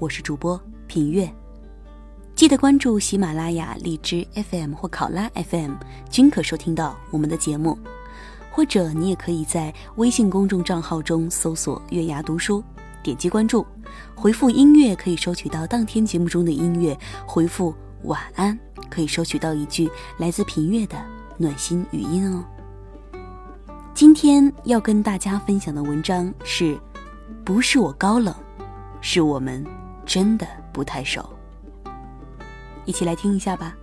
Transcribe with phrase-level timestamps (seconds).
[0.00, 1.30] 我是主播品月。
[2.34, 5.74] 记得关注喜马拉雅、荔枝 FM 或考拉 FM，
[6.08, 7.78] 均可收听到我们的节目。
[8.50, 12.64] 或者你也可以在微信公众账号中搜索“月牙读书”，
[13.04, 13.66] 点击关注，
[14.14, 18.58] 回复“音乐”可以收取到当天节目中的音乐；回复“晚安”
[18.88, 20.96] 可以收取到一句来自品月的
[21.36, 22.42] 暖心语音哦。
[23.92, 26.80] 今天要跟大家分享的文章是，
[27.44, 28.34] 不是我高冷，
[29.02, 29.62] 是我们
[30.10, 31.24] 真的不太熟。
[32.84, 33.76] 一起来听一下吧。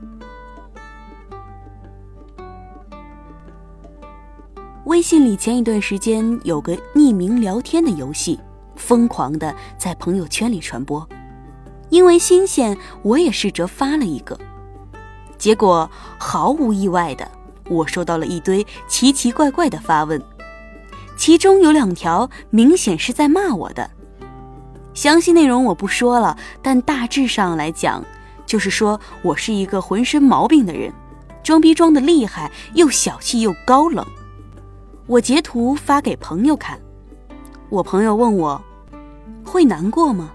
[4.83, 8.37] 微信里前一段时间有个匿名聊天的游戏，
[8.75, 11.07] 疯狂的在朋友圈里传播。
[11.87, 14.37] 因为新鲜，我也试着发了一个，
[15.37, 17.25] 结果毫无意外的。
[17.69, 20.21] 我收到了一堆奇奇怪怪的发问，
[21.17, 23.91] 其中有两条明显是在骂我的。
[24.97, 28.03] 详细内容我不说了，但大致上来讲，
[28.47, 30.91] 就是说我是一个浑身毛病的人，
[31.43, 34.03] 装逼装的厉害，又小气又高冷。
[35.05, 36.79] 我截图发给朋友看，
[37.69, 38.59] 我朋友问我，
[39.45, 40.31] 会难过吗？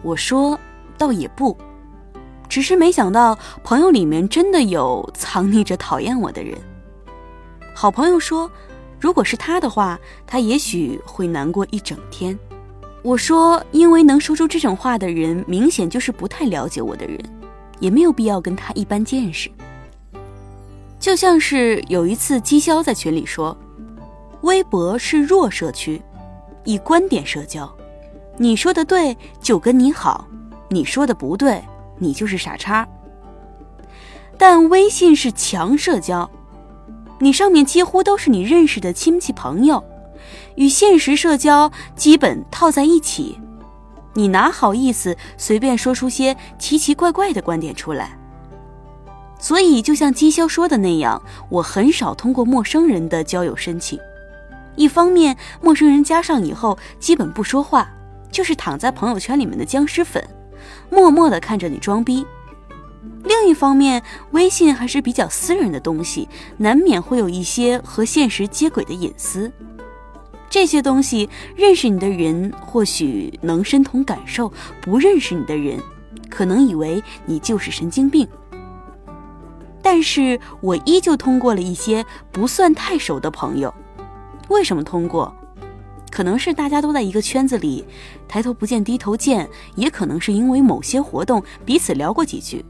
[0.00, 0.58] 我说，
[0.96, 1.54] 倒也不。
[2.48, 6.56] 只是没想到，朋友里面真的有藏匿着讨厌我的人。
[7.74, 8.50] 好朋友说，
[8.98, 12.36] 如果是他的话，他也许会难过一整天。
[13.08, 17.18] 我说，因为能说出这种话的人，明显就是不太了解我的人，
[17.80, 19.50] 也没有必要跟他一般见识。
[21.00, 23.56] 就像是有一次，姬潇在群里说，
[24.42, 26.02] 微博是弱社区，
[26.64, 27.74] 以观点社交，
[28.36, 30.28] 你说的对就跟你好，
[30.68, 31.62] 你说的不对。
[32.00, 32.86] 你就是傻叉，
[34.36, 36.30] 但微信是强社交，
[37.20, 39.82] 你上面几乎都是你认识的亲戚朋友，
[40.58, 43.38] 与现实社交基本套在一起，
[44.14, 48.18] 你哪好意思随便说出些奇奇怪怪的观点出来？
[49.38, 54.00] 所以，就像姬潇说的那样，我很少通过陌生人的交友申请。
[54.74, 57.88] 一方面，陌生人加上以后基本不说话，
[58.32, 60.20] 就是躺在朋友圈里面的僵尸粉。
[60.90, 62.26] 默默地看着你装逼。
[63.22, 64.02] 另一方面，
[64.32, 69.52] 微信还是比较私人的东西，难免会有一些和现实接轨的隐私。
[70.50, 75.78] 这些东西，认识你的人或许能身同感受，不认识你的人，
[76.30, 78.26] 可能以为你就是神经病。
[79.82, 83.72] 但是我依旧通过了一些不算太熟的朋友。
[84.48, 85.34] 为什么通过？
[86.10, 87.84] 可能是大家都在一个圈子里，
[88.26, 92.64] 抬头不见低头见，也可能是因为某些活动彼此聊过几句，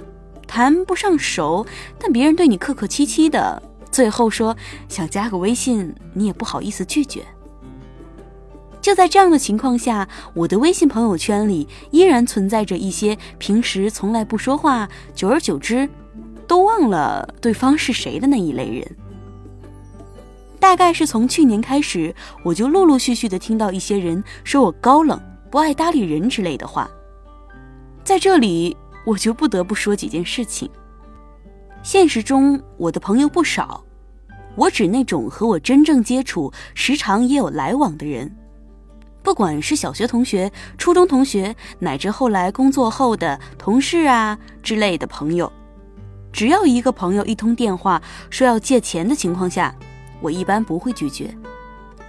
[0.47, 1.65] 谈不上熟，
[1.99, 3.63] 但别人对你客客气气的，
[3.93, 4.57] 最后说
[4.89, 7.25] 想加个微信，你也不好意思拒绝。
[8.89, 15.87] 就在这样的情况下，我的微信朋友圈里依然存在着一些平时从来不说话，久而久之
[16.47, 18.97] 都忘了对方是谁的那一类人。
[20.59, 25.21] 大概是从去年开始，我就陆陆续续的听到一些人说我高冷、
[25.51, 26.91] 不爱搭理人之类的话。
[28.03, 28.75] 在这里，
[29.05, 30.67] 我就不得不说几件事情。
[31.83, 33.85] 现实中，我的朋友不少，
[34.55, 38.35] 我指那种和我真正接触、时常也有来往的人，
[39.29, 45.53] 不管是小学同学、初中同学，乃至后来工作后的同事啊之类的朋友，
[46.33, 48.01] 只要一个朋友一通电话
[48.31, 49.75] 说要借钱的情况下。
[50.23, 51.37] 我一般不会拒绝，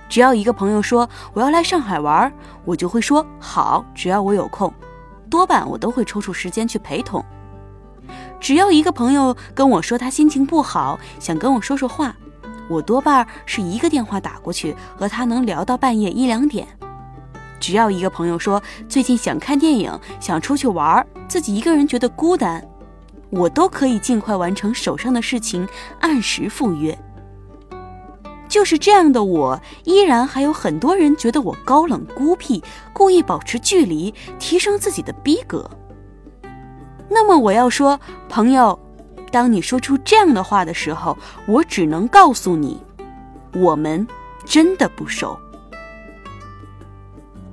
[0.08, 2.32] 只要一个朋友说我要来上海玩，
[2.64, 4.74] 我就会说好，只要我有空，
[5.30, 7.22] 多半我都会抽出时间去陪同。
[8.40, 12.16] 只要一个朋友跟我说他心情不好，想跟我说说话，
[12.70, 16.66] 我多半是一个电话打过去，和他能聊到半夜一两点。
[17.60, 22.66] 只要一个朋友说最近想看电影，想出去玩，自己一个人觉得孤单，
[23.30, 25.68] 我都可以尽快完成手上的事情，
[26.00, 26.98] 按时赴约。
[28.48, 35.70] 就是这样的我，依然还有很多人觉得我高冷孤僻，故意保持距离，提升自己的逼格。
[37.08, 38.80] 那么我要说，朋友，
[39.32, 41.16] 当你说出这样的话的时候，
[41.48, 42.82] 我只能告诉你，
[43.54, 44.08] 我们
[44.46, 45.40] 真的不熟。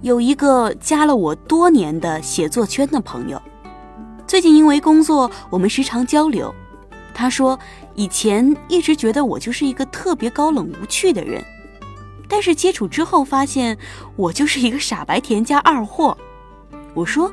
[0.06, 3.42] 有一个加了我多年的写作圈的朋友，
[4.24, 6.54] 最近因为工作，我们时常交流。
[7.12, 7.58] 他说，
[7.96, 11.44] 以前一直觉得我就是一个特别高冷无趣的人，
[12.28, 13.76] 但是接触之后发现，
[14.14, 16.16] 我就是一个傻白甜加二货。
[16.94, 17.32] 我说，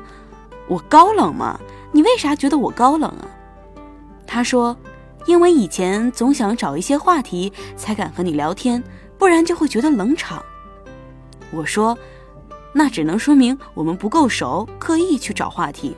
[0.66, 1.56] 我高冷吗？
[1.92, 3.24] 你为啥觉得我高冷啊？
[4.26, 4.76] 他说，
[5.26, 8.82] 因为以前总想找一些话题才敢和你聊天，
[9.16, 10.42] 不然就会觉得冷场。
[11.52, 11.96] 我说。
[12.76, 15.96] 那只能说明我们不够熟，刻意去找话题。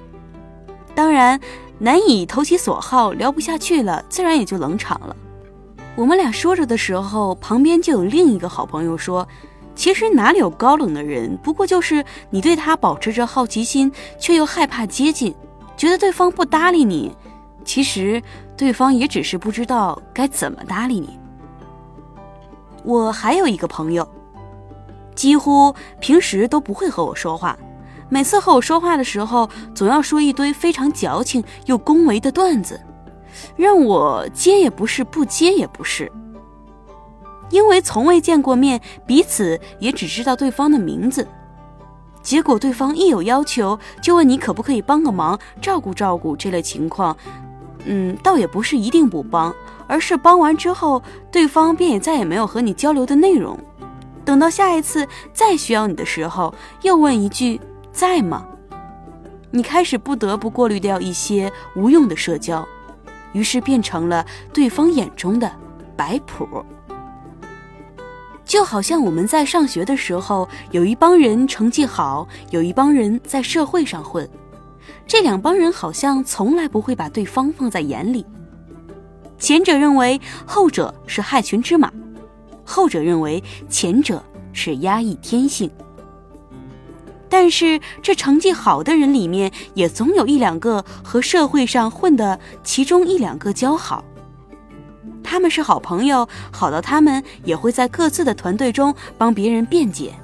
[0.94, 1.40] 当然，
[1.78, 5.16] 难以投其所好，聊不下去了，自然也就冷场了。
[5.94, 9.26] 我们俩说着的时候，旁边就有另一个好朋友说
[9.74, 11.34] ：“其实哪里有高冷的人？
[11.42, 13.90] 不过就是你对他保持着好奇心，
[14.20, 15.34] 却又害怕接近，
[15.78, 17.16] 觉得对方不搭理你。
[17.64, 18.22] 其实
[18.54, 21.18] 对方也只是不知道该怎么搭理你。”
[22.84, 24.06] 我还有一个朋友。
[25.16, 27.58] 几乎平时都不会和我说话，
[28.08, 32.80] 每次和我说话的时候，总要说一堆非常矫情又恭维的段子，
[33.56, 36.12] 让我接也不是，不接也不是。
[37.50, 41.26] 因为从未见过面，彼此也只知道对方的名字，
[42.22, 47.16] 结果对方一有要求，就问你可不可以帮个忙，照顾照顾这类情况，
[47.84, 49.54] 嗯，倒也不是一定不帮，
[49.86, 53.58] 而是帮完之后，对方便也再也没有和你交流的内容。
[54.26, 56.52] 等到下一次再需要你的时候，
[56.82, 57.60] 又问一句
[57.92, 58.44] “在吗？”
[59.52, 62.66] 你开始不得不过滤掉一些无用的社交，
[63.32, 65.50] 于是变成了对方眼中的
[65.96, 66.46] 摆谱。
[68.44, 74.28] 就好像我们在上学的时候，有一帮人成绩好，有一帮人在社会上混，
[75.06, 78.26] 这两帮人好像从来不会把对方放在眼里。
[79.38, 81.92] 前者认为后者是害群之马。
[82.66, 84.22] 后者认为前者
[84.52, 85.70] 是压抑天性，
[87.28, 94.04] 但是这成绩好的人里面，也总有一两个和社会上混的其中一两个交好。
[95.22, 100.14] 他们是好朋友，好到他们也会在各自的团队中帮别人辩解。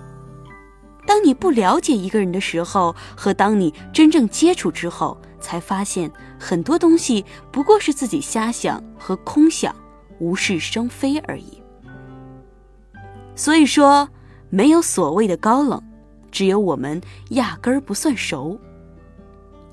[1.04, 9.74] 当你不了解一个人的时候，和当你真正接触之后，才发现很多东西不过是自己瞎想和空想，
[10.20, 11.61] 无事生非而已。
[13.34, 14.08] 所以说，
[14.50, 15.82] 没有所谓的高冷，
[16.30, 17.00] 只有我们
[17.30, 18.58] 压根儿不算熟；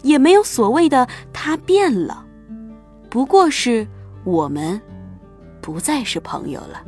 [0.01, 2.25] 也没有所谓的他变了，
[3.09, 3.85] 不过是
[4.23, 4.79] 我们
[5.61, 6.81] 不再是朋友了。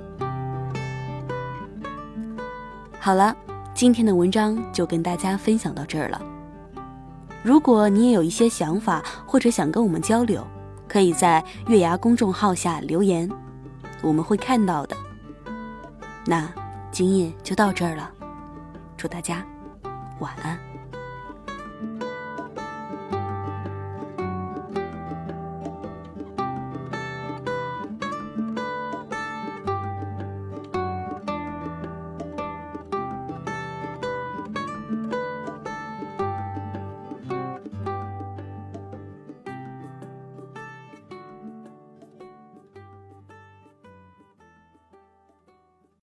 [2.99, 3.35] 好了，
[3.73, 6.21] 今天的文章就跟大家分享到这儿了。
[7.43, 10.45] 如果你也有一些想法或者想跟我们交流，
[10.87, 13.29] 可以在月牙公众号下留言，
[14.01, 14.95] 我们会看到的。
[16.25, 16.49] 那。
[16.91, 18.11] 今夜就到这儿了，
[18.97, 19.45] 祝大家
[20.19, 20.70] 晚安。